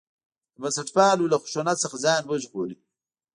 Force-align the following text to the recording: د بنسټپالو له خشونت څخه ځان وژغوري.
د 0.53 0.55
بنسټپالو 0.61 1.31
له 1.31 1.37
خشونت 1.43 1.77
څخه 1.83 1.97
ځان 2.05 2.21
وژغوري. 2.25 2.77